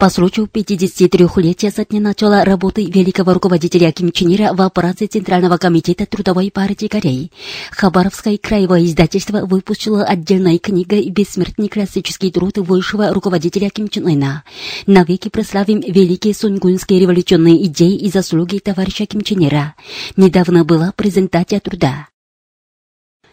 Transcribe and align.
По 0.00 0.08
случаю 0.08 0.48
53-летия 0.50 1.70
со 1.70 1.84
дня 1.84 2.00
начала 2.00 2.42
работы 2.42 2.86
великого 2.86 3.34
руководителя 3.34 3.92
Ким 3.92 4.12
Чен 4.12 4.34
Ира 4.34 4.54
в 4.54 4.62
аппарате 4.62 5.06
Центрального 5.06 5.58
комитета 5.58 6.06
Трудовой 6.06 6.50
партии 6.50 6.86
Кореи, 6.86 7.30
Хабаровское 7.70 8.38
краевое 8.38 8.86
издательство 8.86 9.44
выпустило 9.44 10.02
отдельной 10.02 10.56
книгой 10.56 11.10
«Бессмертный 11.10 11.68
классический 11.68 12.30
труд 12.30 12.56
высшего 12.56 13.12
руководителя 13.12 13.68
Ким 13.68 13.90
Чен 13.90 14.06
Ына». 14.06 14.42
Навеки 14.86 15.28
прославим 15.28 15.80
великие 15.80 16.32
сунгунские 16.32 16.98
революционные 16.98 17.66
идеи 17.66 17.96
и 17.96 18.08
заслуги 18.08 18.56
товарища 18.56 19.04
Ким 19.04 19.20
Чен 19.20 19.46
Ира. 19.46 19.74
Недавно 20.16 20.64
была 20.64 20.94
презентация 20.96 21.60
труда. 21.60 22.09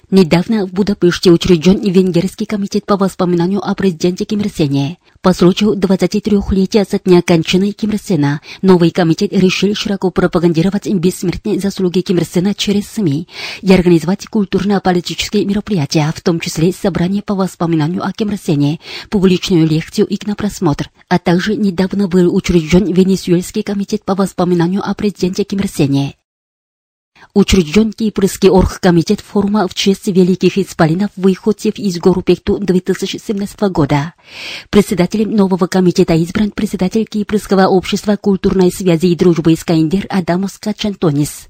Недавно 0.10 0.66
в 0.66 0.72
Будапеште 0.72 1.32
учрежден 1.32 1.82
Венгерский 1.82 2.46
комитет 2.46 2.86
по 2.86 2.96
воспоминанию 2.96 3.60
о 3.60 3.76
президенте 3.76 4.24
Ким 4.24 4.40
Ир 4.40 4.50
Сене. 4.50 5.00
По 5.22 5.34
случаю 5.34 5.74
23-летия 5.74 6.88
со 6.90 6.98
дня 6.98 7.22
кончины 7.22 7.74
Ким 7.74 7.90
Ир 7.90 8.00
Сена, 8.02 8.40
новый 8.62 8.92
комитет 8.92 9.34
решил 9.34 9.76
широко 9.76 10.10
пропагандировать 10.10 10.88
бессмертные 10.88 11.60
заслуги 11.60 12.00
Ким 12.00 12.20
Ир 12.20 12.24
Сена 12.24 12.56
через 12.56 12.88
СМИ 12.88 13.28
и 13.62 13.74
организовать 13.74 14.28
культурно-политические 14.28 15.44
мероприятия, 15.44 16.10
в 16.16 16.22
том 16.22 16.40
числе 16.40 16.72
собрание 16.72 17.22
по 17.22 17.36
воспоминанию 17.36 18.02
о 18.02 18.14
Ким 18.14 18.30
Ир 18.30 18.38
Сене, 18.38 18.80
публичную 19.10 19.68
лекцию 19.68 20.08
и 20.08 20.16
кинопросмотр, 20.16 20.90
а 21.10 21.20
также 21.20 21.58
недавно 21.58 22.08
был 22.08 22.34
учрежден 22.34 22.86
Венесуэльский 22.86 23.62
комитет 23.62 24.06
по 24.06 24.16
воспоминанию 24.16 24.90
о 24.90 24.96
президенте 24.96 25.44
Ким 25.44 25.60
Ир 25.60 25.68
Сене. 25.68 26.16
Учрежден 27.34 27.94
Кипрский 27.94 28.50
оргкомитет 28.50 29.22
форума 29.22 29.68
в 29.68 29.74
честь 29.74 30.08
великих 30.08 30.58
исполинов 30.58 31.12
выходцев 31.16 31.78
из 31.78 31.98
Горупекту 32.00 32.58
2017 32.58 33.62
года. 33.72 34.14
Председателем 34.70 35.36
нового 35.36 35.68
комитета 35.68 36.14
избран 36.16 36.52
председатель 36.52 37.06
Кипрского 37.06 37.68
общества 37.68 38.16
культурной 38.16 38.72
связи 38.72 39.08
и 39.08 39.16
дружбы 39.16 39.54
Искандер 39.54 40.08
Адамус 40.10 40.58
Качантонис. 40.58 41.48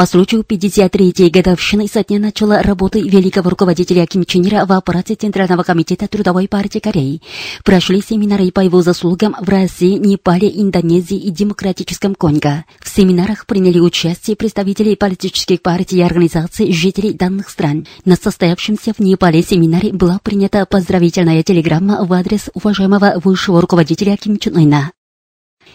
По 0.00 0.06
случаю 0.06 0.46
53-й 0.48 1.28
годовщины 1.28 1.86
со 1.86 2.02
дня 2.02 2.18
начала 2.18 2.62
работы 2.62 3.02
великого 3.02 3.50
руководителя 3.50 4.06
Ким 4.06 4.24
Чен 4.24 4.46
Ира 4.46 4.64
в 4.64 4.72
аппарате 4.72 5.14
Центрального 5.14 5.62
комитета 5.62 6.08
Трудовой 6.08 6.48
партии 6.48 6.78
Кореи 6.78 7.20
прошли 7.66 8.00
семинары 8.00 8.50
по 8.50 8.60
его 8.60 8.80
заслугам 8.80 9.36
в 9.38 9.46
России, 9.46 9.98
Непале, 9.98 10.48
Индонезии 10.48 11.18
и 11.18 11.28
Демократическом 11.28 12.14
Конго. 12.14 12.64
В 12.80 12.88
семинарах 12.88 13.44
приняли 13.44 13.78
участие 13.78 14.36
представители 14.36 14.94
политических 14.94 15.60
партий 15.60 15.98
и 15.98 16.02
организаций 16.02 16.72
жителей 16.72 17.12
данных 17.12 17.50
стран. 17.50 17.86
На 18.06 18.16
состоявшемся 18.16 18.94
в 18.94 19.00
Непале 19.00 19.42
семинаре 19.42 19.92
была 19.92 20.18
принята 20.22 20.64
поздравительная 20.64 21.42
телеграмма 21.42 22.06
в 22.06 22.12
адрес 22.14 22.48
уважаемого 22.54 23.20
высшего 23.22 23.60
руководителя 23.60 24.16
Ким 24.16 24.38
Чен 24.38 24.56
Ына. 24.56 24.92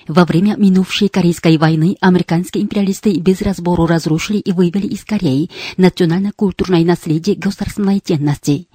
Во 0.08 0.26
время 0.26 0.56
минувшей 0.58 1.10
Корейской 1.10 1.58
войны 1.58 1.98
американские 2.00 2.64
империалисты 2.64 3.18
без 3.20 3.42
разбору 3.42 3.86
разрушили 3.86 4.38
и 4.38 4.52
вывели 4.52 4.88
из 4.88 5.04
Кореи 5.04 5.50
национально-культурное 5.78 6.84
наследие 6.84 7.36
государственной 7.36 8.00
ценности. 8.00 8.68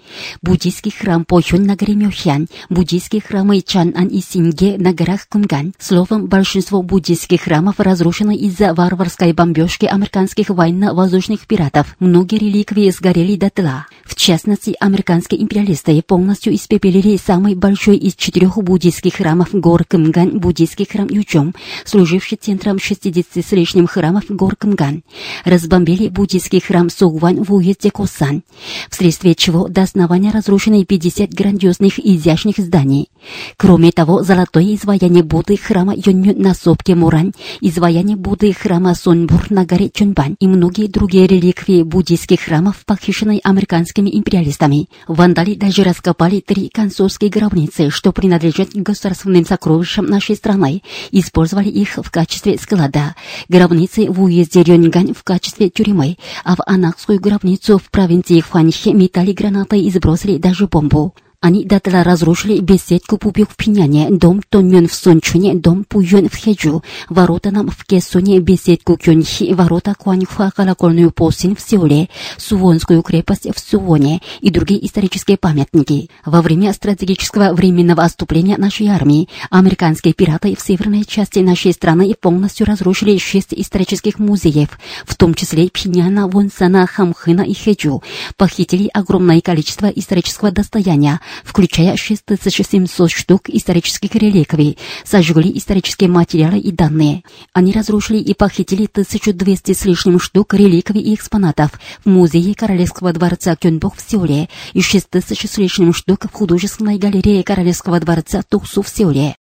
Буддийский 0.43 0.91
храм 0.91 1.25
Похён 1.25 1.65
на 1.65 1.77
горе 1.77 1.95
Мёхян, 1.95 2.49
буддийские 2.69 3.23
храмы 3.23 3.61
Чан-Ан 3.61 4.09
и 4.09 4.21
Синге 4.21 4.77
на 4.79 4.93
горах 4.93 5.29
Кумган. 5.29 5.73
Словом, 5.79 6.27
большинство 6.27 6.83
буддийских 6.83 7.43
храмов 7.43 7.79
разрушено 7.79 8.33
из-за 8.33 8.75
варварской 8.75 9.33
бомбежки 9.33 9.87
американских 9.87 10.49
военно-воздушных 10.49 11.47
пиратов. 11.47 11.97
Многие 12.01 12.39
реликвии 12.39 12.91
сгорели 12.91 13.37
дотла. 13.37 13.87
В 14.05 14.17
частности, 14.17 14.75
американские 14.81 15.43
империалисты 15.43 16.03
полностью 16.03 16.55
испепелили 16.55 17.17
самый 17.17 17.55
большой 17.55 17.97
из 17.97 18.15
четырех 18.15 18.57
буддийских 18.57 19.15
храмов 19.15 19.51
гор 19.53 19.85
Кымган, 19.85 20.39
буддийский 20.41 20.87
храм 20.91 21.07
Ючом, 21.11 21.55
служивший 21.85 22.39
центром 22.41 22.79
60 22.79 23.27
с 23.45 23.53
лишним 23.53 23.87
храмов 23.87 24.25
гор 24.29 24.57
Кымган. 24.57 25.03
Разбомбили 25.45 26.09
буддийский 26.09 26.61
храм 26.61 26.89
Сугван 26.91 27.43
в 27.43 27.53
уезде 27.53 27.91
Косан, 27.91 28.43
вследствие 28.91 29.35
чего 29.35 29.69
до 29.69 29.83
основания 29.83 30.31
разрушены 30.31 30.85
50 30.85 31.33
грандиозных 31.33 31.99
и 31.99 32.17
изящных 32.17 32.59
зданий. 32.59 33.09
Кроме 33.57 33.93
того, 33.93 34.23
золотое 34.23 34.75
изваяние 34.75 35.23
Будды 35.23 35.57
храма 35.57 35.95
Йонмю 35.95 36.35
на 36.37 36.55
сопке 36.55 36.95
Мурань, 36.95 37.33
изваяние 37.61 38.17
Будды 38.17 38.53
храма 38.53 38.95
Сонбур 38.95 39.51
на 39.51 39.65
горе 39.65 39.91
Чунбань 39.91 40.37
и 40.41 40.47
многие 40.47 40.87
другие 40.87 41.27
реликвии 41.27 41.83
буддийских 41.83 42.41
храмов 42.41 42.85
похищены 42.87 43.41
американскими 43.43 44.11
империалистами. 44.11 44.89
Вандали 45.07 45.55
даже 45.55 45.83
раскопали 45.83 46.41
три 46.41 46.69
консульские 46.69 47.31
гробницы, 47.31 47.91
что 47.91 48.13
принадлежат 48.13 48.71
государственным 48.75 49.45
сокровищам 49.45 50.07
нашей 50.07 50.37
страны, 50.37 50.83
использовали 51.11 51.69
их 51.69 51.97
в 51.97 52.11
качестве 52.11 52.59
склада. 52.59 53.15
Гробницы 53.49 54.11
в 54.11 54.23
уезде 54.23 54.63
Рёнгань 54.63 55.15
в 55.15 55.23
качестве 55.23 55.71
тюрьмы, 55.71 56.17
а 56.45 56.57
в 56.57 56.61
Анакскую 56.67 57.21
гробницу 57.21 57.79
в 57.79 57.91
провинции 57.91 58.41
Хуанхе 58.41 58.93
метали 58.93 59.33
гранаты 59.33 59.81
и 59.81 59.91
сбросили 59.91 60.39
даже 60.39 60.67
бомбу. 60.67 61.15
Они 61.43 61.65
дотла 61.65 62.05
разрушили 62.05 62.61
беседку 62.61 63.17
Пупюк 63.17 63.49
в 63.49 63.57
Пиняне, 63.57 64.09
дом 64.11 64.43
Тоньон 64.47 64.89
в 64.89 64.93
Сончуне, 64.93 65.55
дом 65.55 65.85
Пуйон 65.85 66.29
в 66.29 66.35
Хеджу, 66.35 66.85
ворота 67.09 67.51
нам 67.51 67.71
в 67.71 67.87
Кессоне, 67.87 68.41
беседку 68.41 68.99
Кёнхи, 68.99 69.55
ворота 69.55 69.95
Куаньхуа, 69.99 70.51
колокольную 70.55 71.11
посень 71.11 71.57
в 71.57 71.63
Сеуле, 71.63 72.11
Сувонскую 72.37 73.01
крепость 73.01 73.49
в 73.57 73.59
Сувоне 73.59 74.21
и 74.43 74.51
другие 74.51 74.85
исторические 74.85 75.39
памятники. 75.39 76.11
Во 76.27 76.43
время 76.43 76.75
стратегического 76.75 77.55
временного 77.55 78.05
отступления 78.05 78.59
нашей 78.59 78.89
армии 78.89 79.31
американские 79.49 80.13
пираты 80.13 80.55
в 80.55 80.61
северной 80.61 81.07
части 81.07 81.39
нашей 81.39 81.73
страны 81.73 82.15
полностью 82.21 82.67
разрушили 82.67 83.17
шесть 83.17 83.55
исторических 83.55 84.19
музеев, 84.19 84.79
в 85.07 85.15
том 85.17 85.33
числе 85.33 85.71
Пиняна, 85.71 86.29
Вонсана, 86.29 86.87
Хамхына 86.87 87.41
и 87.41 87.55
Хеджу, 87.55 88.03
похитили 88.37 88.91
огромное 88.93 89.41
количество 89.41 89.87
исторического 89.87 90.51
достояния, 90.51 91.19
включая 91.45 91.97
6700 91.97 93.11
штук 93.11 93.49
исторических 93.49 94.15
реликвий, 94.15 94.79
сожгли 95.05 95.57
исторические 95.57 96.09
материалы 96.09 96.59
и 96.59 96.73
данные. 96.73 97.23
Они 97.53 97.73
разрушили 97.73 98.19
и 98.19 98.35
похитили 98.35 98.87
1200 98.87 99.73
с 99.73 99.85
лишним 99.85 100.21
штук 100.21 100.55
реликвий 100.55 101.01
и 101.01 101.15
экспонатов 101.15 101.73
в 102.05 102.09
музее 102.09 102.55
Королевского 102.55 103.13
дворца 103.13 103.57
Кёнбок 103.57 103.97
в 103.97 104.01
Сеуле 104.09 104.49
и 104.73 104.83
6000 104.83 105.47
с 105.47 105.59
лишним 105.59 105.93
штук 105.93 106.27
в 106.31 106.33
художественной 106.33 106.99
галерее 106.99 107.43
Королевского 107.43 108.01
дворца 108.01 108.43
Тухсу 108.43 108.83
в 108.83 108.89
Сеуле. 108.89 109.37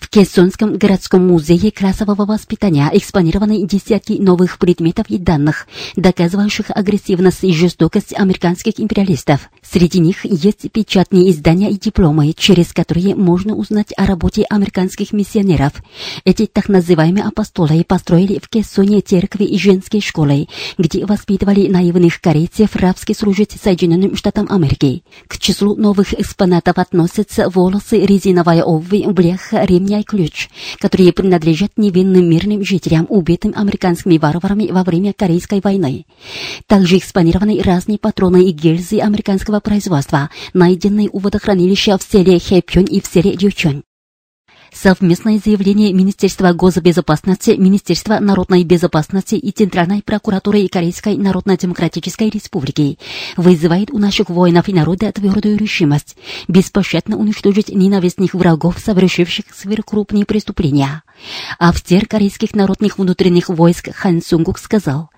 В 0.00 0.08
Кессонском 0.10 0.78
городском 0.78 1.26
музее 1.26 1.72
классового 1.72 2.24
воспитания 2.24 2.88
экспонированы 2.92 3.66
десятки 3.66 4.12
новых 4.12 4.58
предметов 4.58 5.06
и 5.08 5.18
данных, 5.18 5.66
доказывающих 5.96 6.66
агрессивность 6.70 7.42
и 7.42 7.52
жестокость 7.52 8.14
американских 8.14 8.78
империалистов. 8.78 9.50
Среди 9.60 9.98
них 9.98 10.24
есть 10.24 10.70
печатные 10.70 11.30
издания 11.30 11.70
и 11.70 11.78
дипломы, 11.78 12.32
через 12.36 12.72
которые 12.72 13.16
можно 13.16 13.54
узнать 13.54 13.92
о 13.96 14.06
работе 14.06 14.44
американских 14.48 15.12
миссионеров. 15.12 15.72
Эти 16.24 16.46
так 16.46 16.68
называемые 16.68 17.24
апостолы 17.24 17.84
построили 17.84 18.38
в 18.38 18.48
Кессоне 18.48 19.00
церкви 19.00 19.44
и 19.44 19.58
женские 19.58 20.00
школы, 20.00 20.48
где 20.78 21.04
воспитывали 21.06 21.66
наивных 21.66 22.20
корейцев 22.20 22.76
рабски 22.76 23.14
служить 23.14 23.58
Соединенным 23.62 24.16
Штатам 24.16 24.46
Америки. 24.48 25.02
К 25.26 25.38
числу 25.38 25.74
новых 25.74 26.14
экспонатов 26.14 26.78
относятся 26.78 27.50
волосы, 27.50 27.98
резиновая 28.06 28.62
обувь, 28.62 29.06
бляха, 29.06 29.64
ремня 29.88 30.00
и 30.00 30.04
ключ, 30.04 30.48
которые 30.78 31.12
принадлежат 31.12 31.72
невинным 31.76 32.28
мирным 32.28 32.64
жителям, 32.64 33.06
убитым 33.08 33.52
американскими 33.56 34.18
варварами 34.18 34.70
во 34.70 34.84
время 34.84 35.12
Корейской 35.12 35.60
войны. 35.60 36.04
Также 36.66 36.98
экспонированы 36.98 37.62
разные 37.62 37.98
патроны 37.98 38.48
и 38.48 38.52
гильзы 38.52 39.00
американского 39.00 39.60
производства, 39.60 40.30
найденные 40.52 41.08
у 41.10 41.18
водохранилища 41.18 41.96
в 41.98 42.02
селе 42.02 42.38
Хэпьон 42.38 42.84
и 42.84 43.00
в 43.00 43.06
селе 43.06 43.34
Дючон. 43.34 43.87
Совместное 44.72 45.40
заявление 45.42 45.92
Министерства 45.92 46.52
госбезопасности, 46.52 47.52
Министерства 47.52 48.18
народной 48.20 48.64
безопасности 48.64 49.34
и 49.34 49.50
Центральной 49.50 50.02
прокуратуры 50.02 50.68
Корейской 50.68 51.16
Народно-Демократической 51.16 52.30
Республики 52.30 52.98
вызывает 53.36 53.90
у 53.90 53.98
наших 53.98 54.28
воинов 54.28 54.68
и 54.68 54.74
народа 54.74 55.10
твердую 55.10 55.56
решимость 55.56 56.16
беспощадно 56.48 57.16
уничтожить 57.16 57.68
ненавистных 57.68 58.34
врагов, 58.34 58.78
совершивших 58.78 59.46
сверхкрупные 59.54 60.24
преступления. 60.24 61.02
Офицер 61.58 62.06
корейских 62.06 62.54
народных 62.54 62.98
внутренних 62.98 63.48
войск 63.48 63.90
Хан 63.94 64.22
Сунгук 64.22 64.58
сказал, 64.58 65.10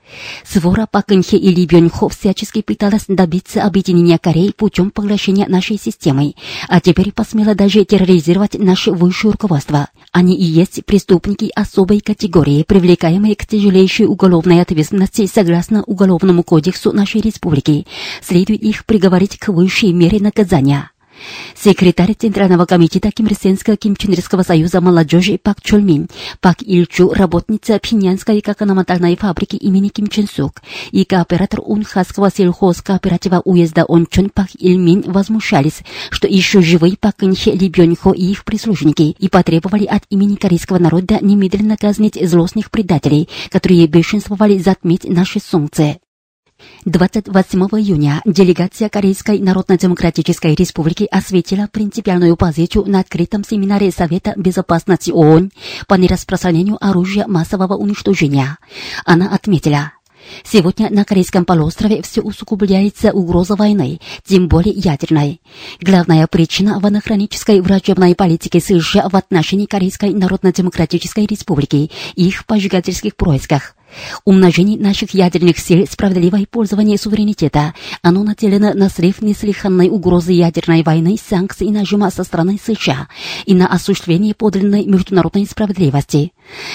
Свора 0.44 0.86
Пак 0.90 1.06
Кын 1.06 1.22
Хе 1.22 1.36
и 1.36 1.52
Ли 1.54 1.66
Бёнь 1.66 1.90
Хо 1.90 2.08
всячески 2.08 2.62
пыталась 2.62 3.04
добиться 3.08 3.64
объединения 3.64 4.18
Кореи 4.18 4.52
путем 4.56 4.90
поглощения 4.90 5.48
нашей 5.48 5.78
системы, 5.78 6.34
а 6.68 6.80
теперь 6.80 7.12
посмела 7.12 7.54
даже 7.54 7.84
терроризировать 7.84 8.54
наше 8.54 8.92
высшее 8.92 9.32
руководство. 9.32 9.88
Они 10.12 10.36
и 10.36 10.44
есть 10.44 10.84
преступники 10.84 11.50
особой 11.54 12.00
категории, 12.00 12.62
привлекаемые 12.62 13.36
к 13.36 13.46
тяжелейшей 13.46 14.06
уголовной 14.06 14.60
ответственности 14.60 15.26
согласно 15.26 15.82
Уголовному 15.84 16.42
кодексу 16.42 16.92
нашей 16.92 17.20
республики. 17.20 17.86
Следует 18.22 18.62
их 18.62 18.84
приговорить 18.84 19.38
к 19.38 19.48
высшей 19.48 19.92
мере 19.92 20.20
наказания. 20.20 20.90
Секретарь 21.54 22.14
Центрального 22.14 22.66
комитета 22.66 23.10
Кимрсенского 23.10 23.76
Кимченерского 23.76 24.42
союза 24.42 24.80
молодежи 24.80 25.38
Пак 25.38 25.60
Чольмин, 25.62 26.08
Пак 26.40 26.62
Ильчу, 26.62 27.10
работница 27.12 27.78
Пхеньянской 27.78 28.40
кокономонтальной 28.40 29.16
фабрики 29.16 29.56
имени 29.56 29.88
Ким 29.88 30.08
Чен 30.08 30.26
Сук 30.26 30.62
и 30.90 31.04
кооператор 31.04 31.60
Унхасского 31.62 32.30
сельхозкооператива 32.30 33.42
уезда 33.44 33.84
Ончон 33.88 34.30
Пак 34.30 34.48
Ильмин 34.58 35.02
возмущались, 35.06 35.82
что 36.10 36.26
еще 36.26 36.62
живые 36.62 36.96
Пак 36.96 37.16
Кынхе 37.16 37.52
Ли 37.52 37.68
Бёньхо 37.68 38.12
и 38.12 38.30
их 38.30 38.44
прислужники 38.44 39.14
и 39.18 39.28
потребовали 39.28 39.84
от 39.84 40.04
имени 40.10 40.36
корейского 40.36 40.78
народа 40.78 41.18
немедленно 41.20 41.76
казнить 41.76 42.18
злостных 42.20 42.70
предателей, 42.70 43.28
которые 43.50 43.86
бешенствовали 43.86 44.58
затмить 44.58 45.04
наше 45.04 45.40
солнце. 45.40 45.98
28 46.84 47.58
июня 47.80 48.22
делегация 48.24 48.88
Корейской 48.88 49.38
Народно-Демократической 49.38 50.54
Республики 50.54 51.06
осветила 51.10 51.68
принципиальную 51.70 52.36
позицию 52.36 52.86
на 52.86 53.00
открытом 53.00 53.44
семинаре 53.44 53.90
Совета 53.90 54.34
Безопасности 54.36 55.10
ООН 55.10 55.50
по 55.86 55.94
нераспространению 55.94 56.78
оружия 56.84 57.26
массового 57.26 57.74
уничтожения. 57.76 58.58
Она 59.04 59.34
отметила, 59.34 59.92
Сегодня 60.44 60.90
на 60.90 61.04
Корейском 61.04 61.44
полуострове 61.44 62.02
все 62.02 62.20
усугубляется 62.20 63.12
угроза 63.12 63.56
войны, 63.56 64.00
тем 64.24 64.48
более 64.48 64.74
ядерной. 64.74 65.40
Главная 65.80 66.26
причина 66.26 66.78
в 66.78 66.86
анахронической 66.86 67.60
врачебной 67.60 68.14
политике 68.14 68.60
США 68.60 69.08
в 69.08 69.16
отношении 69.16 69.66
Корейской 69.66 70.12
Народно-Демократической 70.12 71.26
Республики 71.26 71.90
и 72.14 72.28
их 72.28 72.46
поджигательских 72.46 73.16
происках. 73.16 73.74
Умножение 74.24 74.78
наших 74.78 75.14
ядерных 75.14 75.58
сил, 75.58 75.86
справедливое 75.90 76.46
пользование 76.50 76.98
суверенитета. 76.98 77.74
Оно 78.02 78.22
нацелено 78.22 78.74
на 78.74 78.88
срыв 78.88 79.22
неслыханной 79.22 79.88
угрозы 79.88 80.32
ядерной 80.32 80.82
войны, 80.82 81.16
санкций 81.22 81.68
и 81.68 81.70
нажима 81.70 82.10
со 82.10 82.24
стороны 82.24 82.58
США 82.64 83.08
и 83.46 83.54
на 83.54 83.66
осуществление 83.66 84.34
подлинной 84.34 84.84
международной 84.84 85.46
справедливости. 85.46 86.32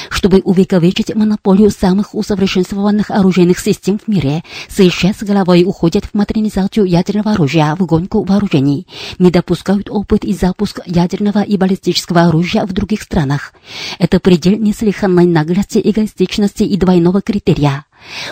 Чтобы 0.10 0.40
увековечить 0.40 1.14
монополию 1.16 1.70
самых 1.70 2.16
усовершенствованных 2.16 3.12
оружейных 3.12 3.60
систем 3.60 4.00
в 4.00 4.08
мире, 4.08 4.44
США 4.70 5.14
с 5.14 5.24
головой 5.24 5.64
уходят 5.66 6.06
в 6.06 6.14
модернизацию 6.14 6.86
ядерного 6.86 7.32
оружия 7.32 7.76
в 7.76 7.86
гонку 7.86 8.24
вооружений, 8.24 8.88
не 9.20 9.32
допускают 9.32 9.90
опыт 9.90 10.24
и 10.24 10.34
запуск 10.34 10.80
ядерного 10.86 11.42
и 11.42 11.58
баллистического 11.58 12.24
оружия 12.24 12.66
в 12.66 12.74
других 12.74 13.02
странах. 13.02 13.54
Это 14.00 14.20
предел 14.20 14.58
неслыханной 14.58 15.26
наглости, 15.26 15.82
эгоистичности 15.84 16.64
и 16.64 16.78
двойного 16.78 17.22
критерия 17.22 17.86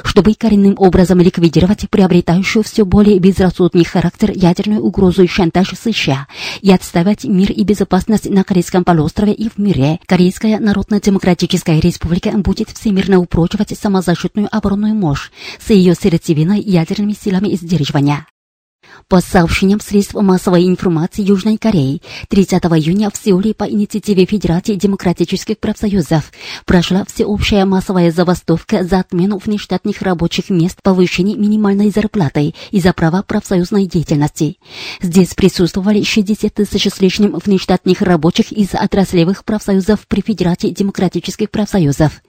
чтобы 0.03 0.33
коренным 0.33 0.75
образом 0.77 1.19
ликвидировать 1.19 1.89
приобретающую 1.89 2.63
все 2.63 2.85
более 2.85 3.19
безрассудный 3.19 3.85
характер 3.85 4.31
ядерную 4.33 4.81
угрозу 4.81 5.23
и 5.23 5.27
шантаж 5.27 5.73
США 5.79 6.27
и 6.61 6.71
отставить 6.71 7.23
мир 7.23 7.51
и 7.51 7.63
безопасность 7.63 8.29
на 8.29 8.43
Корейском 8.43 8.83
полуострове 8.83 9.33
и 9.33 9.49
в 9.49 9.57
мире, 9.57 9.99
Корейская 10.05 10.59
Народно-Демократическая 10.59 11.79
Республика 11.79 12.31
будет 12.31 12.69
всемирно 12.69 13.19
упрочивать 13.19 13.77
самозащитную 13.77 14.47
оборонную 14.51 14.95
мощь 14.95 15.31
с 15.59 15.69
ее 15.69 15.95
сердцевиной 15.95 16.61
ядерными 16.61 17.13
силами 17.13 17.55
сдерживания. 17.55 18.25
По 19.07 19.21
сообщениям 19.21 19.79
средств 19.79 20.15
массовой 20.15 20.67
информации 20.67 21.23
Южной 21.23 21.57
Кореи, 21.57 22.01
30 22.29 22.63
июня 22.63 23.09
в 23.09 23.17
Сеуле 23.17 23.53
по 23.53 23.63
инициативе 23.63 24.25
Федерации 24.25 24.75
демократических 24.75 25.59
профсоюзов 25.59 26.31
прошла 26.65 27.03
всеобщая 27.05 27.65
массовая 27.65 28.11
забастовка 28.11 28.83
за 28.83 28.99
отмену 28.99 29.37
внештатных 29.43 30.01
рабочих 30.01 30.49
мест, 30.49 30.79
повышение 30.81 31.37
минимальной 31.37 31.89
зарплаты 31.89 32.53
и 32.71 32.79
за 32.79 32.93
права 32.93 33.23
профсоюзной 33.23 33.85
деятельности. 33.85 34.57
Здесь 35.01 35.33
присутствовали 35.33 36.03
60 36.03 36.53
тысяч 36.53 36.87
с 36.91 36.99
лишним 36.99 37.39
внештатных 37.43 38.01
рабочих 38.01 38.51
из 38.51 38.73
отраслевых 38.73 39.43
профсоюзов 39.43 40.07
при 40.07 40.21
Федерации 40.21 40.69
демократических 40.69 41.49
профсоюзов. 41.51 42.21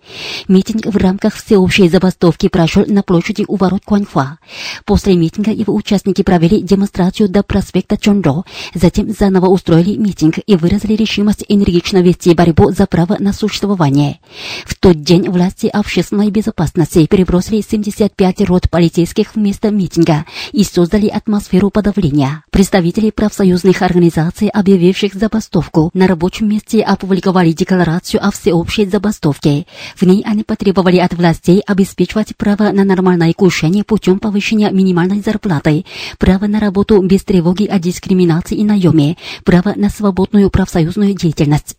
Митинг 0.48 0.86
в 0.86 0.96
рамках 0.96 1.34
всеобщей 1.34 1.88
забастовки 1.88 2.48
прошел 2.48 2.84
на 2.86 3.02
площади 3.02 3.44
у 3.48 3.56
ворот 3.56 3.82
Куаньхуа. 3.84 4.38
После 4.84 5.14
митинга 5.14 5.50
его 5.50 5.74
участники 5.74 6.22
провели 6.22 6.43
провели 6.44 6.62
демонстрацию 6.62 7.28
до 7.28 7.42
проспекта 7.42 7.96
Чондо, 7.96 8.44
затем 8.74 9.10
заново 9.10 9.46
устроили 9.46 9.96
митинг 9.96 10.34
и 10.46 10.56
выразили 10.56 10.94
решимость 10.94 11.44
энергично 11.48 12.02
вести 12.02 12.34
борьбу 12.34 12.70
за 12.70 12.86
право 12.86 13.16
на 13.18 13.32
существование. 13.32 14.18
В 14.66 14.74
тот 14.74 15.00
день 15.00 15.30
власти 15.30 15.66
общественной 15.66 16.30
безопасности 16.30 17.06
перебросили 17.06 17.62
75 17.62 18.42
рот 18.42 18.68
полицейских 18.68 19.34
вместо 19.34 19.70
митинга 19.70 20.26
и 20.52 20.64
создали 20.64 21.08
атмосферу 21.08 21.70
подавления. 21.70 22.44
Представители 22.50 23.10
профсоюзных 23.10 23.80
организаций, 23.80 24.48
объявивших 24.48 25.14
забастовку, 25.14 25.90
на 25.94 26.06
рабочем 26.06 26.48
месте 26.48 26.82
опубликовали 26.82 27.52
декларацию 27.52 28.22
о 28.22 28.30
всеобщей 28.30 28.84
забастовке. 28.84 29.66
В 29.96 30.02
ней 30.02 30.22
они 30.26 30.42
потребовали 30.42 30.98
от 30.98 31.14
властей 31.14 31.62
обеспечивать 31.66 32.36
право 32.36 32.70
на 32.70 32.84
нормальное 32.84 33.32
кушание 33.32 33.84
путем 33.84 34.18
повышения 34.18 34.70
минимальной 34.70 35.20
зарплаты, 35.20 35.86
право 36.34 36.50
на 36.50 36.58
работу 36.58 37.00
без 37.00 37.22
тревоги 37.22 37.64
о 37.66 37.78
дискриминации 37.78 38.56
и 38.56 38.64
наеме, 38.64 39.16
право 39.44 39.72
на 39.76 39.88
свободную 39.88 40.50
профсоюзную 40.50 41.14
деятельность. 41.14 41.76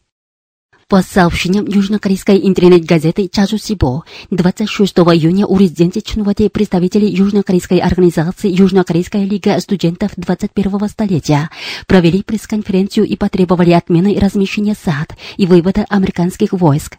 По 0.87 1.01
сообщениям 1.01 1.65
южнокорейской 1.65 2.39
интернет-газеты 2.47 3.27
Чажу 3.27 3.57
Сибо, 3.57 4.05
26 4.29 4.97
июня 4.99 5.45
у 5.45 5.57
резиденции 5.57 5.99
Чунвати 5.99 6.47
представители 6.47 7.05
южнокорейской 7.05 7.79
организации 7.79 8.49
Южнокорейская 8.49 9.25
лига 9.25 9.59
студентов 9.59 10.11
21 10.15 10.87
столетия 10.87 11.49
провели 11.85 12.23
пресс-конференцию 12.23 13.07
и 13.07 13.17
потребовали 13.17 13.71
отмены 13.71 14.17
размещения 14.17 14.75
САД 14.75 15.17
и 15.35 15.47
вывода 15.47 15.85
американских 15.89 16.53
войск. 16.53 16.97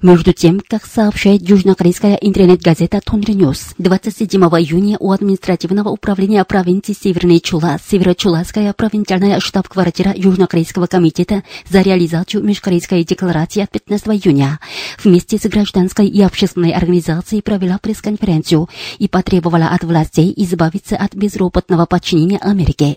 Между 0.00 0.32
тем, 0.32 0.60
как 0.66 0.86
сообщает 0.86 1.48
южнокорейская 1.48 2.14
интернет-газета 2.14 3.00
Тонри 3.04 3.32
Ньюс, 3.32 3.74
27 3.78 4.40
июня 4.40 4.96
у 4.98 5.12
административного 5.12 5.90
управления 5.90 6.44
провинции 6.44 6.92
Северный 6.92 7.40
Чула, 7.40 7.78
Северо-Чуласская 7.88 8.72
провинциальная 8.72 9.40
штаб-квартира 9.40 10.12
Южнокорейского 10.14 10.86
комитета 10.86 11.42
за 11.68 11.82
реализацию 11.82 12.42
межкорейской 12.42 13.04
декларации 13.04 13.62
от 13.62 13.70
15 13.70 14.08
июня 14.08 14.58
вместе 15.02 15.38
с 15.38 15.42
гражданской 15.42 16.06
и 16.08 16.22
общественной 16.22 16.72
организацией 16.72 17.42
провела 17.42 17.78
пресс-конференцию 17.78 18.68
и 18.98 19.08
потребовала 19.08 19.68
от 19.68 19.84
властей 19.84 20.32
избавиться 20.36 20.96
от 20.96 21.14
безропотного 21.14 21.86
подчинения 21.86 22.38
Америке. 22.38 22.96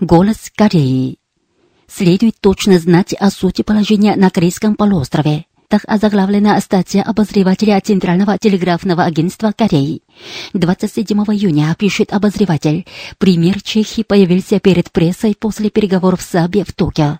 Голос 0.00 0.50
Кореи 0.54 1.18
следует 1.88 2.36
точно 2.40 2.78
знать 2.78 3.14
о 3.14 3.30
сути 3.30 3.62
положения 3.62 4.16
на 4.16 4.30
Корейском 4.30 4.74
полуострове. 4.74 5.46
Так 5.68 5.82
озаглавлена 5.86 6.60
статья 6.60 7.02
обозревателя 7.02 7.80
Центрального 7.80 8.38
телеграфного 8.38 9.04
агентства 9.04 9.52
Кореи. 9.56 10.02
27 10.52 11.18
июня 11.18 11.74
пишет 11.76 12.12
обозреватель. 12.12 12.86
Пример 13.18 13.60
Чехии 13.62 14.02
появился 14.02 14.60
перед 14.60 14.92
прессой 14.92 15.34
после 15.34 15.70
переговоров 15.70 16.22
с 16.22 16.34
Абе 16.36 16.64
в 16.64 16.72
Токио. 16.72 17.18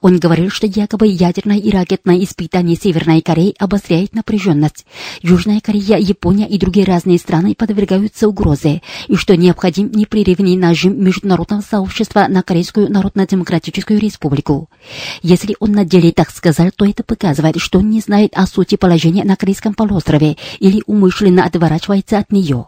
Он 0.00 0.18
говорил, 0.18 0.50
что 0.50 0.66
якобы 0.66 1.06
ядерное 1.06 1.58
и 1.58 1.70
ракетное 1.70 2.22
испытание 2.22 2.76
Северной 2.76 3.20
Кореи 3.20 3.54
обостряет 3.58 4.14
напряженность. 4.14 4.86
Южная 5.22 5.60
Корея, 5.60 5.98
Япония 5.98 6.46
и 6.46 6.58
другие 6.58 6.86
разные 6.86 7.18
страны 7.18 7.54
подвергаются 7.54 8.28
угрозе, 8.28 8.82
и 9.08 9.16
что 9.16 9.36
необходим 9.36 9.90
непрерывный 9.92 10.56
нажим 10.56 11.02
международного 11.02 11.62
сообщества 11.62 12.26
на 12.28 12.42
Корейскую 12.42 12.90
Народно-Демократическую 12.90 13.98
Республику. 13.98 14.68
Если 15.22 15.56
он 15.60 15.72
на 15.72 15.84
деле 15.84 16.12
так 16.12 16.30
сказал, 16.30 16.70
то 16.74 16.84
это 16.84 17.02
показывает, 17.02 17.60
что 17.60 17.78
он 17.78 17.90
не 17.90 18.00
знает 18.00 18.32
о 18.34 18.46
сути 18.46 18.76
положения 18.76 19.24
на 19.24 19.36
Корейском 19.36 19.74
полуострове 19.74 20.36
или 20.58 20.82
умышленно 20.86 21.44
отворачивается 21.44 22.18
от 22.18 22.32
нее. 22.32 22.66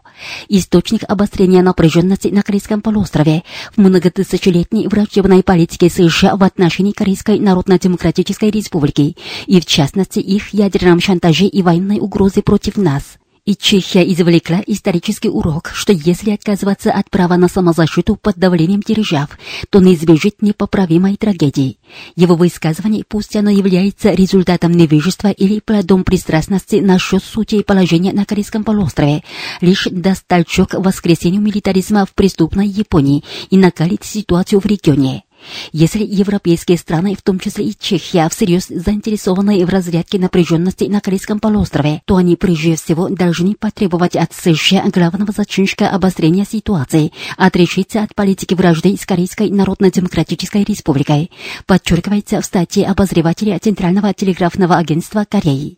Источник 0.49 1.03
обострения 1.07 1.61
напряженности 1.61 2.27
на 2.29 2.43
Корейском 2.43 2.81
полуострове 2.81 3.43
в 3.75 3.79
многотысячелетней 3.79 4.87
врачебной 4.87 5.43
политике 5.43 5.89
США 5.89 6.35
в 6.35 6.43
отношении 6.43 6.86
Корейской 6.93 7.39
Народно-Демократической 7.39 8.49
Республики 8.49 9.15
и, 9.45 9.59
в 9.59 9.65
частности, 9.65 10.19
их 10.19 10.53
ядерном 10.53 10.99
шантаже 10.99 11.45
и 11.45 11.61
военной 11.61 11.99
угрозе 11.99 12.41
против 12.41 12.77
нас. 12.77 13.17
И 13.47 13.55
Чехия 13.55 14.03
извлекла 14.11 14.61
исторический 14.67 15.29
урок, 15.29 15.71
что 15.73 15.93
если 15.93 16.31
отказываться 16.31 16.91
от 16.91 17.09
права 17.09 17.37
на 17.37 17.47
самозащиту 17.47 18.17
под 18.17 18.35
давлением 18.35 18.81
держав, 18.85 19.29
то 19.69 19.79
не 19.79 19.95
избежит 19.95 20.41
непоправимой 20.41 21.15
трагедии. 21.15 21.77
Его 22.17 22.35
высказывание, 22.35 23.05
пусть 23.07 23.37
оно 23.37 23.49
является 23.49 24.11
результатом 24.11 24.73
невежества 24.73 25.29
или 25.29 25.61
плодом 25.61 26.03
пристрастности 26.03 26.75
насчет 26.75 27.23
сути 27.23 27.55
и 27.55 27.63
положения 27.63 28.11
на 28.11 28.25
Корейском 28.25 28.65
полуострове, 28.65 29.23
лишь 29.61 29.87
даст 29.89 30.27
толчок 30.27 30.73
воскресению 30.73 31.41
милитаризма 31.41 32.05
в 32.05 32.13
преступной 32.13 32.67
Японии 32.67 33.23
и 33.49 33.55
накалит 33.55 34.03
ситуацию 34.03 34.59
в 34.59 34.65
регионе. 34.65 35.23
Если 35.71 36.03
европейские 36.03 36.77
страны, 36.77 37.15
в 37.15 37.21
том 37.21 37.39
числе 37.39 37.65
и 37.65 37.77
Чехия, 37.77 38.27
всерьез 38.29 38.67
заинтересованы 38.67 39.65
в 39.65 39.69
разрядке 39.69 40.19
напряженности 40.19 40.85
на 40.85 41.01
Корейском 41.01 41.39
полуострове, 41.39 42.01
то 42.05 42.15
они 42.15 42.35
прежде 42.35 42.75
всего 42.75 43.09
должны 43.09 43.55
потребовать 43.55 44.15
от 44.15 44.33
США 44.33 44.83
главного 44.93 45.31
зачинщика 45.31 45.89
обострения 45.89 46.45
ситуации, 46.45 47.11
отрешиться 47.37 48.03
от 48.03 48.15
политики 48.15 48.53
вражды 48.53 48.97
с 48.97 49.05
Корейской 49.05 49.49
Народно-Демократической 49.49 50.63
Республикой, 50.63 51.31
подчеркивается 51.65 52.41
в 52.41 52.45
статье 52.45 52.85
обозревателя 52.85 53.59
Центрального 53.59 54.13
телеграфного 54.13 54.77
агентства 54.77 55.25
Кореи. 55.29 55.76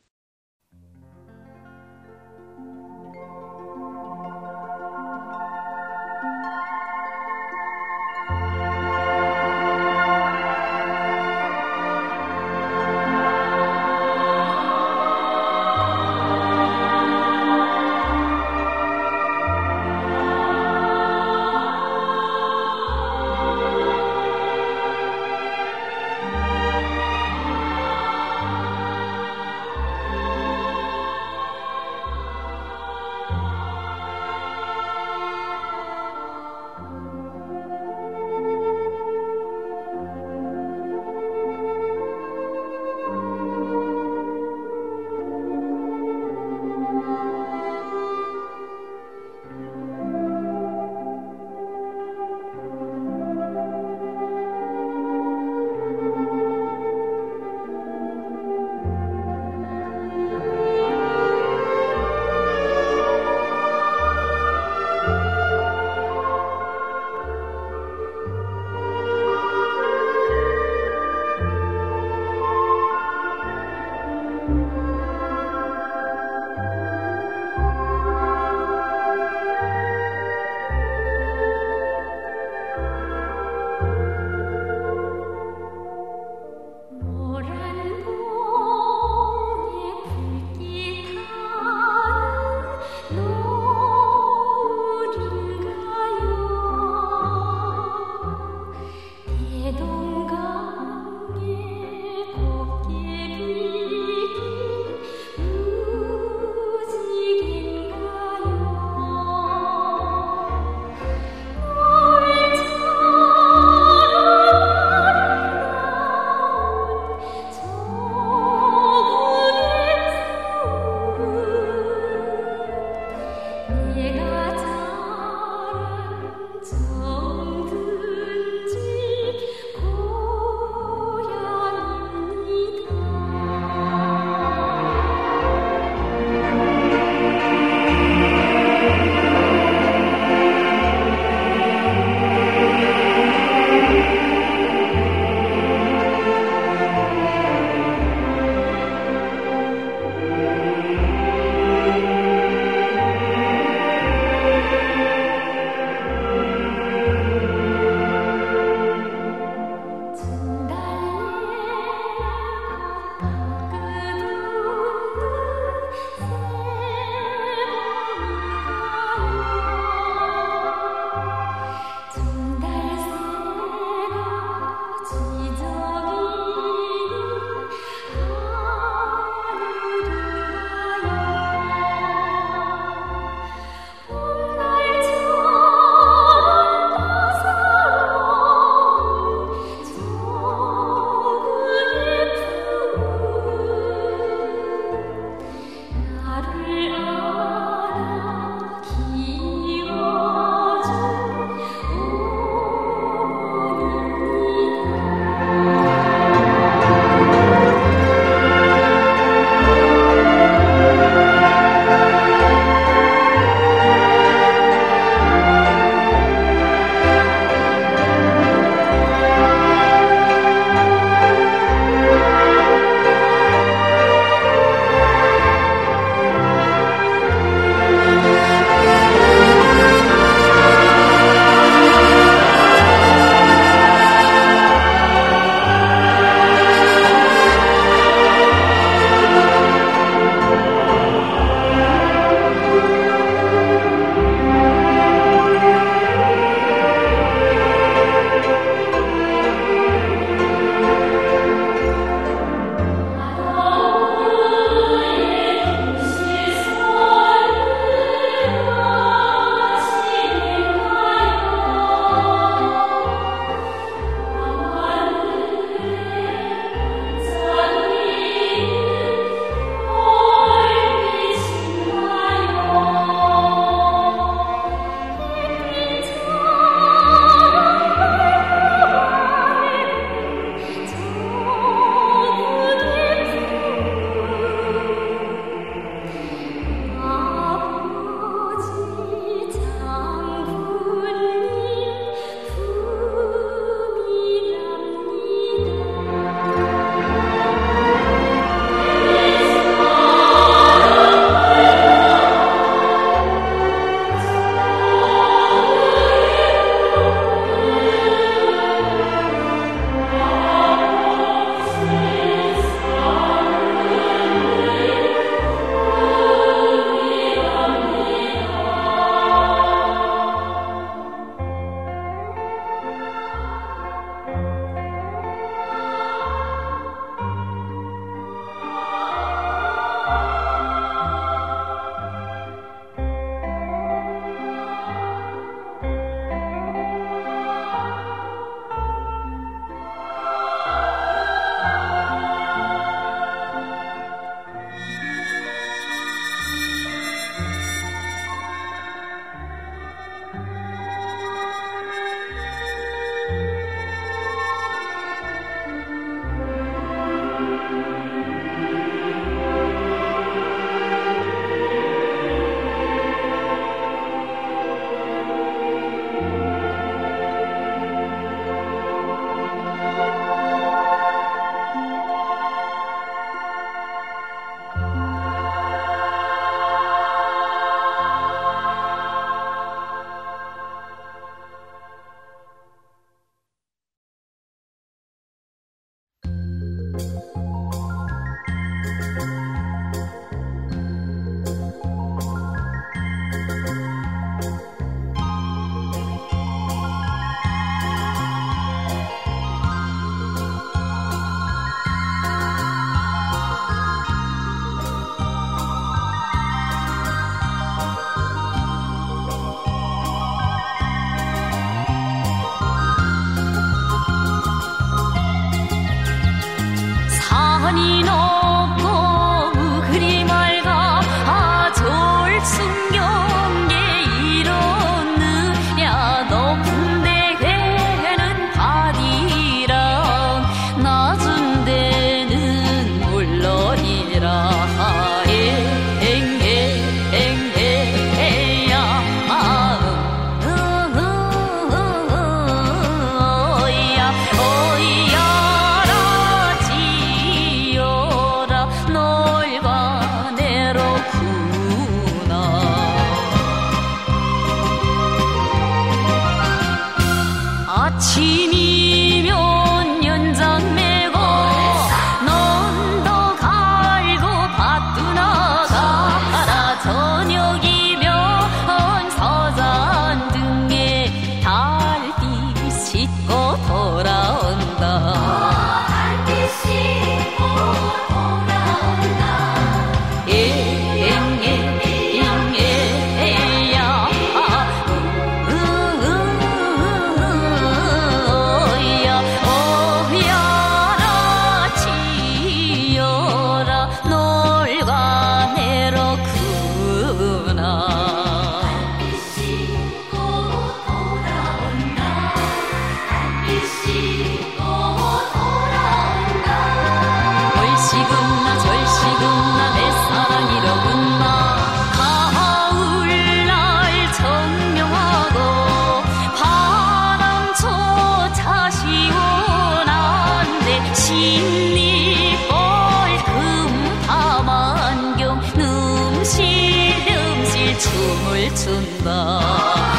춤을 527.79 528.53
춘다 528.55 529.98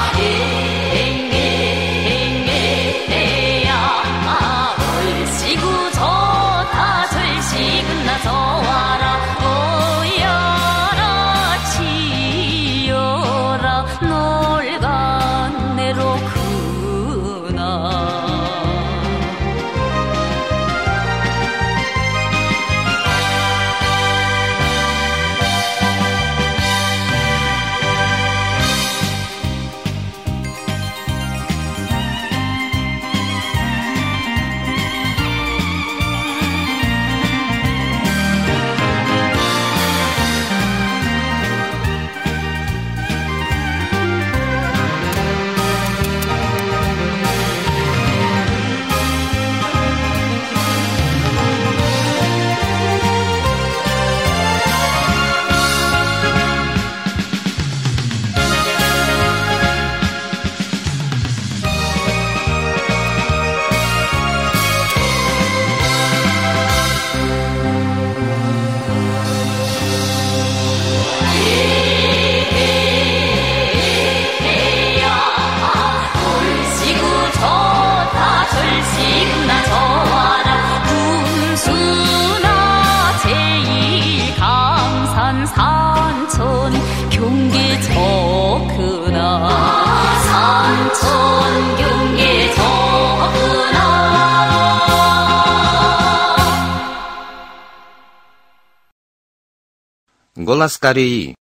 Голос 100.51 100.79
Кореи. 100.79 101.37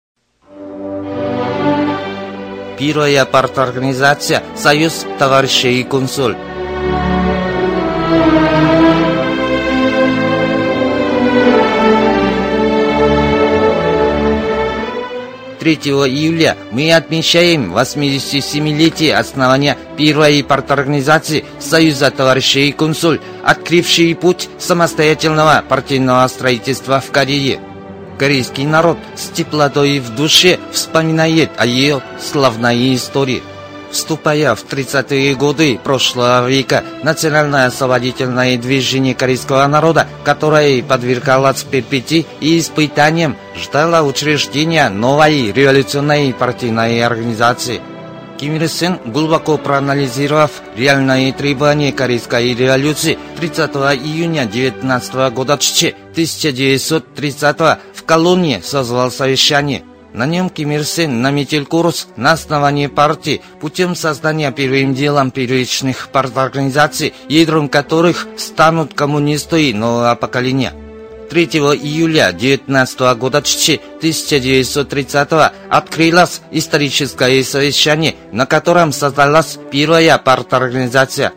Первая 2.77 3.25
парторганизация 3.25 4.43
«Союз 4.57 5.07
товарищей 5.21 5.85
консуль». 5.85 6.37
Третьего 15.61 16.11
июля 16.11 16.57
мы 16.73 16.93
отмечаем 16.93 17.77
87-летие 17.77 19.15
основания 19.15 19.79
первой 19.97 20.43
парторганизации 20.43 21.45
Союза 21.61 22.11
товарищей 22.11 22.73
консуль, 22.73 23.21
открывшей 23.45 24.17
путь 24.17 24.49
самостоятельного 24.59 25.63
партийного 25.69 26.27
строительства 26.27 26.99
в 26.99 27.13
Корее. 27.13 27.61
Корейский 28.19 28.65
народ 28.65 28.99
с 29.15 29.29
теплотой 29.29 29.99
в 29.99 30.15
душе 30.15 30.59
вспоминает 30.73 31.51
о 31.59 31.67
ее 31.67 32.03
славной 32.19 32.95
истории. 32.95 33.43
Вступая 33.91 34.55
в 34.55 34.65
30-е 34.65 35.35
годы 35.35 35.79
прошлого 35.83 36.49
века, 36.49 36.83
национальное 37.03 37.67
освободительное 37.67 38.59
движение 38.59 39.15
корейского 39.15 39.67
народа, 39.67 40.07
которое 40.25 40.83
подвергалось 40.83 41.63
перипетии 41.63 42.27
и 42.41 42.59
испытаниям, 42.59 43.37
ждало 43.57 44.07
учреждения 44.07 44.89
новой 44.89 45.53
революционной 45.53 46.35
партийной 46.35 47.03
организации. 47.05 47.81
Ким 48.37 48.57
Ир 48.57 48.69
Сен, 48.69 48.99
глубоко 49.07 49.57
проанализировав 49.57 50.51
реальные 50.77 51.33
требования 51.33 51.93
корейской 51.93 52.53
революции 52.55 53.19
30 53.39 53.71
июня 54.05 54.45
19 54.45 55.15
года 55.33 55.55
1930 55.55 57.59
в 57.95 58.03
колонии 58.05 58.61
созвал 58.63 59.11
совещание. 59.11 59.83
На 60.13 60.27
нем 60.27 60.51
Ким 60.51 60.73
Ир 60.73 60.85
Сен 60.85 61.23
наметил 61.23 61.65
курс 61.67 62.09
на 62.17 62.33
основании 62.33 62.87
партии 62.87 63.41
путем 63.61 63.95
создания 63.95 64.53
первым 64.53 64.95
делом 64.95 65.31
первичных 65.31 66.09
парторганизаций, 66.09 67.15
ядром 67.29 67.69
которых 67.69 68.27
станут 68.37 68.95
коммунисты 68.95 69.75
нового 69.75 70.15
поколения. 70.15 70.73
3 71.29 71.45
июля 71.45 72.33
19 72.33 73.01
года 73.19 73.39
1930 73.39 75.29
открылось 75.69 76.41
историческое 76.51 77.43
совещание, 77.45 78.15
на 78.33 78.47
котором 78.47 78.93
создалась 78.93 79.59
первая 79.71 80.19
парторганизация. 80.19 81.33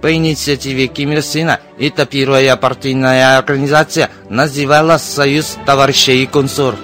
По 0.00 0.12
инициативе 0.12 0.86
Ким 0.86 1.12
Ир 1.12 1.22
Сена 1.22 1.60
эта 1.78 2.04
первая 2.04 2.56
партийная 2.56 3.38
организация 3.38 4.10
называлась 4.28 5.02
«Союз 5.02 5.56
товарищей 5.64 6.26
консур». 6.26 6.74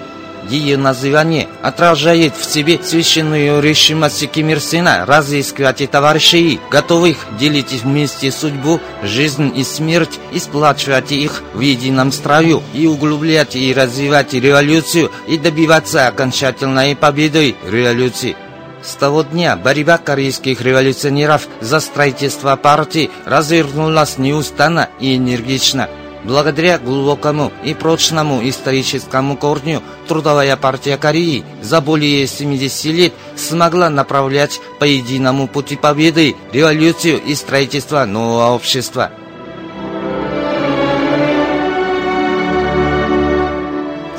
Ее 0.51 0.75
название 0.75 1.47
отражает 1.61 2.35
в 2.35 2.43
себе 2.43 2.77
священную 2.83 3.61
решимость 3.61 4.29
Ким 4.31 4.49
Ир 4.49 4.59
Сена 4.59 5.05
разыскивать 5.07 5.89
товарищей, 5.89 6.59
готовых 6.69 7.15
делить 7.39 7.71
вместе 7.71 8.33
судьбу, 8.33 8.81
жизнь 9.01 9.53
и 9.55 9.63
смерть, 9.63 10.19
и 10.33 10.39
сплачивать 10.39 11.13
их 11.13 11.41
в 11.53 11.61
едином 11.61 12.11
строю, 12.11 12.61
и 12.73 12.85
углублять 12.85 13.55
и 13.55 13.73
развивать 13.73 14.33
революцию, 14.33 15.09
и 15.25 15.37
добиваться 15.37 16.07
окончательной 16.07 16.97
победы 16.97 17.55
революции. 17.65 18.35
С 18.83 18.95
того 18.95 19.23
дня 19.23 19.55
борьба 19.55 19.99
корейских 19.99 20.59
революционеров 20.59 21.47
за 21.61 21.79
строительство 21.79 22.57
партии 22.57 23.09
развернулась 23.25 24.17
неустанно 24.17 24.89
и 24.99 25.15
энергично. 25.15 25.87
Благодаря 26.23 26.77
глубокому 26.77 27.51
и 27.63 27.73
прочному 27.73 28.47
историческому 28.47 29.37
корню 29.37 29.81
Трудовая 30.07 30.55
партия 30.55 30.97
Кореи 30.97 31.43
за 31.61 31.81
более 31.81 32.27
70 32.27 32.85
лет 32.93 33.13
смогла 33.35 33.89
направлять 33.89 34.59
по 34.79 34.83
единому 34.83 35.47
пути 35.47 35.75
победы 35.75 36.35
революцию 36.51 37.21
и 37.23 37.33
строительство 37.33 38.05
нового 38.05 38.53
общества. 38.53 39.11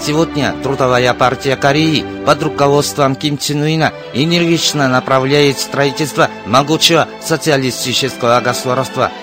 Сегодня 0.00 0.56
Трудовая 0.64 1.14
партия 1.14 1.54
Кореи 1.54 2.04
под 2.26 2.42
руководством 2.42 3.14
Ким 3.14 3.38
Чен 3.38 3.62
Уина 3.62 3.92
энергично 4.12 4.88
направляет 4.88 5.60
строительство 5.60 6.28
могучего 6.46 7.06
социалистического 7.20 8.40
государства– 8.40 9.12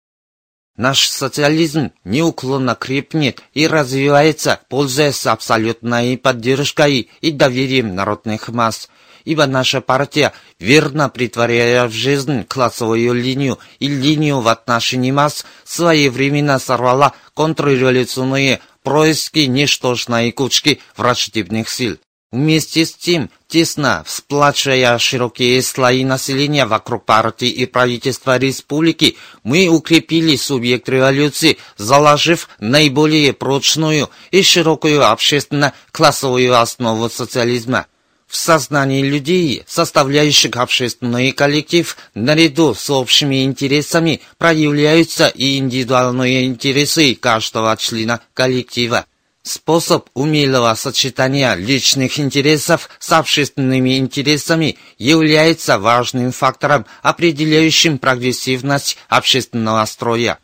Наш 0.77 1.09
социализм 1.09 1.91
неуклонно 2.05 2.77
крепнет 2.77 3.43
и 3.53 3.67
развивается, 3.67 4.61
пользуясь 4.69 5.27
абсолютной 5.27 6.17
поддержкой 6.17 7.11
и 7.21 7.33
доверием 7.33 7.97
народных 7.97 8.49
масс. 8.51 8.89
Ибо 9.29 9.47
наша 9.47 9.83
партия, 9.83 10.33
верно 10.59 11.11
притворяя 11.11 11.87
в 11.87 11.93
жизнь 11.93 12.45
классовую 12.45 13.13
линию 13.13 13.59
и 13.79 13.87
линию 13.87 14.41
в 14.41 14.49
отношении 14.49 15.11
масс, 15.11 15.45
своевременно 15.65 16.59
сорвала 16.59 17.13
контрреволюционные 17.35 18.61
происки 18.83 19.41
ничтожной 19.41 20.33
кучки 20.33 20.81
враждебных 20.97 21.69
сил. 21.69 21.99
Вместе 22.33 22.87
с 22.87 22.95
тем, 22.95 23.29
тесно 23.49 24.03
сплачивая 24.07 24.97
широкие 24.97 25.61
слои 25.61 26.05
населения 26.05 26.65
вокруг 26.65 27.05
партии 27.05 27.51
и 27.51 27.67
правительства 27.67 28.39
республики, 28.39 29.19
мы 29.43 29.69
укрепили 29.69 30.37
субъект 30.37 30.89
революции, 30.89 31.59
заложив 31.77 32.49
наиболее 32.61 33.35
прочную 33.35 34.09
и 34.31 34.43
широкую 34.43 35.07
общественно-классовую 35.07 36.59
основу 36.59 37.11
социализма. 37.11 37.85
В 38.29 38.37
сознании 38.37 39.03
людей, 39.03 39.63
составляющих 39.67 40.55
общественный 40.57 41.33
коллектив, 41.33 41.97
наряду 42.15 42.75
с 42.75 42.91
общими 42.91 43.43
интересами 43.43 44.21
проявляются 44.37 45.29
и 45.29 45.57
индивидуальные 45.57 46.45
интересы 46.45 47.15
каждого 47.15 47.75
члена 47.79 48.21
коллектива. 48.35 49.07
Способ 49.43 50.11
умелого 50.13 50.75
сочетания 50.75 51.55
личных 51.55 52.21
интересов 52.21 52.91
с 52.99 53.13
общественными 53.13 53.97
интересами 53.97 54.77
является 54.99 55.79
важным 55.79 56.31
фактором, 56.31 56.85
определяющим 57.03 57.99
прогрессивность 57.99 58.99
общественного 59.09 59.87
строя. 59.87 60.39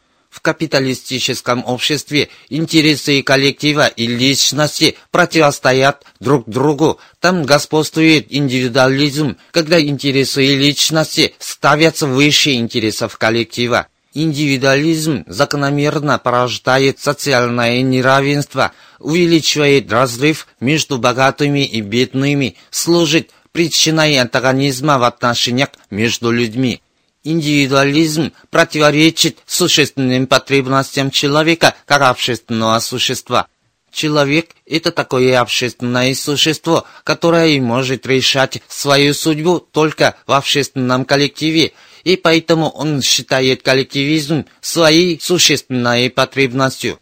Капиталистическом 0.44 1.64
обществе 1.64 2.28
интересы 2.50 3.22
коллектива 3.22 3.86
и 3.86 4.06
личности 4.06 4.94
противостоят 5.10 6.04
друг 6.20 6.46
другу. 6.46 7.00
Там 7.18 7.44
господствует 7.44 8.26
индивидуализм, 8.28 9.38
когда 9.52 9.80
интересы 9.80 10.44
и 10.44 10.54
личности 10.54 11.34
ставятся 11.38 12.06
выше 12.06 12.52
интересов 12.52 13.16
коллектива. 13.16 13.86
Индивидуализм 14.12 15.24
закономерно 15.26 16.18
порождает 16.18 16.98
социальное 16.98 17.80
неравенство, 17.80 18.72
увеличивает 18.98 19.90
разрыв 19.90 20.46
между 20.60 20.98
богатыми 20.98 21.64
и 21.64 21.80
бедными, 21.80 22.56
служит 22.70 23.30
причиной 23.52 24.18
антагонизма 24.18 24.98
в 24.98 25.04
отношениях 25.04 25.70
между 25.88 26.30
людьми. 26.30 26.82
Индивидуализм 27.24 28.32
противоречит 28.50 29.38
существенным 29.46 30.26
потребностям 30.26 31.10
человека 31.10 31.74
как 31.86 32.02
общественного 32.02 32.78
существа. 32.80 33.46
Человек– 33.90 34.50
это 34.66 34.90
такое 34.90 35.40
общественное 35.40 36.14
существо, 36.14 36.84
которое 37.02 37.58
может 37.62 38.06
решать 38.06 38.60
свою 38.68 39.14
судьбу 39.14 39.58
только 39.58 40.16
в 40.26 40.32
общественном 40.32 41.06
коллективе, 41.06 41.72
и 42.02 42.16
поэтому 42.16 42.68
он 42.68 43.00
считает 43.00 43.62
коллективизм 43.62 44.44
своей 44.60 45.18
существенной 45.18 46.10
потребностью. 46.10 46.98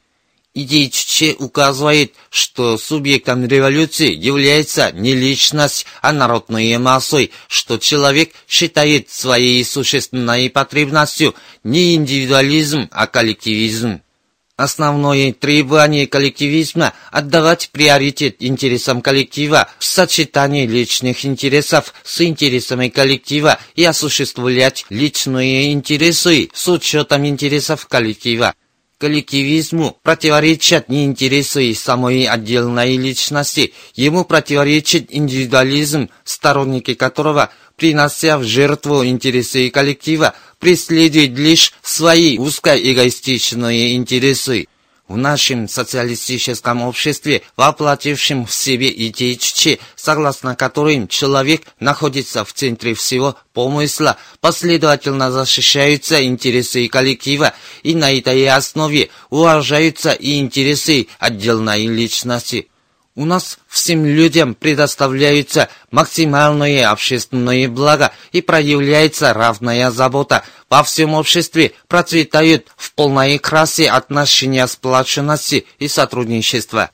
Идея 0.55 0.91
указывает, 1.39 2.13
что 2.29 2.77
субъектом 2.77 3.47
революции 3.47 4.15
является 4.15 4.93
не 4.93 5.15
личность, 5.15 5.87
а 6.03 6.13
народная 6.13 6.79
масса, 6.79 7.29
что 7.49 7.79
человек 7.79 8.33
считает 8.47 9.09
своей 9.09 9.65
существенной 9.65 10.51
потребностью 10.51 11.35
не 11.65 11.95
индивидуализм, 11.95 12.89
а 12.91 13.07
коллективизм. 13.07 14.03
Основное 14.59 15.33
требование 15.33 16.07
коллективизма– 16.07 16.93
отдавать 17.11 17.71
приоритет 17.73 18.37
интересам 18.41 19.01
коллектива 19.01 19.71
в 19.79 19.85
сочетании 19.85 20.67
личных 20.67 21.25
интересов 21.25 21.95
с 22.05 22.21
интересами 22.21 22.91
коллектива 22.91 23.59
и 23.75 23.85
осуществлять 23.85 24.85
личные 24.91 25.73
интересы 25.73 26.51
с 26.53 26.69
учетом 26.69 27.27
интересов 27.27 27.87
коллектива 27.87 28.55
коллективизму 29.03 29.99
противоречат 30.05 30.89
не 30.89 31.05
интересы 31.05 31.75
самой 31.75 32.25
отдельной 32.25 32.97
личности, 32.97 33.75
ему 33.97 34.25
противоречит 34.25 35.07
индивидуализм, 35.11 36.09
сторонники 36.23 36.95
которого, 36.95 37.51
принося 37.77 38.39
в 38.39 38.45
жертву 38.45 39.05
интересы 39.05 39.71
коллектива, 39.71 40.35
преследуют 40.61 41.37
лишь 41.37 41.73
свои 41.83 42.39
узкоэгоистичные 42.39 43.97
интересы. 43.97 44.69
В 45.13 45.19
нашем 45.19 45.69
социалистическом 45.69 46.81
обществе, 46.81 47.43
воплотившем 47.59 48.47
в 48.47 48.55
себе 48.55 48.91
идеи 48.91 49.35
Чичи, 49.35 49.79
согласно 49.95 50.57
которым 50.57 51.07
человек 51.07 51.65
находится 51.79 52.47
в 52.47 52.55
центре 52.55 52.95
всего 52.95 53.37
помысла, 53.53 54.17
последовательно 54.41 55.31
защищаются 55.31 56.25
интересы 56.25 56.89
коллектива, 56.89 57.53
и 57.83 57.95
на 57.95 58.11
этой 58.11 58.49
основе 58.49 59.11
уважаются 59.29 60.13
и 60.13 60.39
интересы 60.39 61.09
отдельной 61.19 61.89
личности. 61.89 62.71
У 63.15 63.27
нас 63.27 63.59
всем 63.69 64.07
людям 64.07 64.55
предоставляются 64.55 65.69
максимальные 65.91 66.87
общественные 66.87 67.69
блага 67.69 68.13
и 68.33 68.41
проявляется 68.41 69.35
равная 69.35 69.91
забота. 69.91 70.45
Во 70.71 70.83
всем 70.83 71.13
обществе 71.13 71.73
процветают 71.89 72.69
в 72.75 72.95
полной 72.95 73.39
красе 73.39 73.91
отношения 73.91 74.67
сплоченности 74.67 75.67
и 75.79 75.89
сотрудничества. 75.89 76.91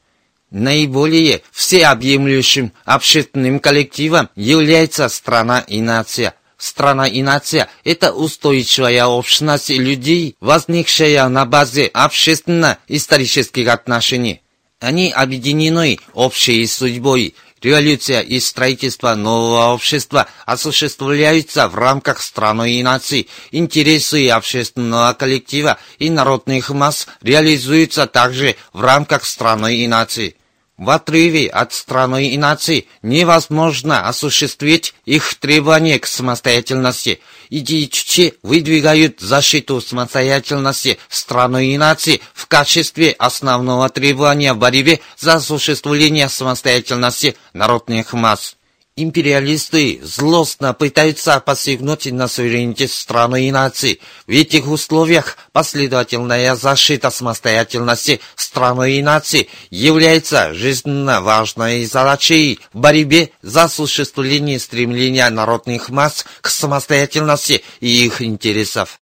Наиболее 0.51 1.43
всеобъемлющим 1.53 2.73
общественным 2.85 3.61
коллективом 3.61 4.29
является 4.35 5.09
страна 5.09 5.61
и 5.61 5.81
нация. 5.81 6.35
Страна 6.57 7.07
и 7.07 7.23
нация– 7.23 7.69
это 7.85 8.13
устойчивая 8.13 9.07
общность 9.07 9.71
людей, 9.71 10.35
возникшая 10.41 11.29
на 11.29 11.45
базе 11.45 11.87
общественно-исторических 11.87 13.69
отношений. 13.69 14.43
Они 14.81 15.11
объединены 15.11 15.99
общей 16.15 16.65
судьбой. 16.67 17.35
Революция 17.61 18.21
и 18.21 18.39
строительство 18.39 19.17
нового 19.17 19.75
общества 19.75 20.29
осуществляются 20.47 21.67
в 21.67 21.75
рамках 21.75 22.23
страны 22.23 22.75
и 22.75 22.85
нации. 22.85 23.27
Интересы 23.51 24.29
общественного 24.29 25.13
коллектива 25.15 25.79
и 25.99 26.09
народных 26.09 26.71
масс 26.71 27.09
реализуются 27.21 28.07
также 28.07 28.55
в 28.73 28.81
рамках 28.81 29.25
страны 29.25 29.79
и 29.79 29.89
нации. 29.89 30.37
В 30.77 30.91
отрыве 30.91 31.49
от 31.49 31.73
страны 31.73 32.29
и 32.31 32.39
нации 32.39 32.87
невозможно 33.03 34.07
осуществить 34.07 34.95
их 35.05 35.35
требования 35.35 35.99
к 35.99 36.07
самостоятельности. 36.07 37.21
Идеи 37.51 37.87
Чуче 37.87 38.35
выдвигают 38.43 39.21
защиту 39.21 39.81
самостоятельности 39.81 40.99
страны 41.09 41.73
и 41.73 41.79
нации 41.79 42.21
в 42.35 42.47
качестве 42.47 43.13
основного 43.13 43.89
требования 43.89 44.53
в 44.53 44.59
борьбе 44.59 45.01
за 45.17 45.35
осуществление 45.35 46.29
самостоятельности 46.29 47.37
народных 47.55 48.13
масс. 48.13 48.58
Империалисты 49.01 50.01
злостно 50.03 50.75
пытаются 50.75 51.39
посягнуть 51.39 52.07
на 52.07 52.27
суверенитет 52.27 52.91
страны 52.91 53.47
и 53.47 53.53
нации. 53.53 54.01
В 54.27 54.31
этих 54.33 54.67
условиях 54.67 55.39
последовательная 55.53 56.57
защита 56.57 57.11
самостоятельности 57.11 58.21
страны 58.35 58.99
и 58.99 59.03
нации 59.03 59.47
является 59.71 60.53
жизненно 60.53 61.21
важной 61.21 61.85
задачей 61.85 62.59
в 62.73 62.81
борьбе 62.81 63.31
за 63.41 63.65
осуществление 63.65 64.59
стремления 64.59 65.31
народных 65.31 65.91
масс 65.91 66.27
к 66.41 66.49
самостоятельности 66.49 67.63
и 67.79 68.05
их 68.05 68.21
интересов. 68.21 68.99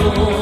Oh 0.04 0.41